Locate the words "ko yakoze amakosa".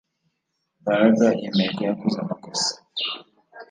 1.75-2.71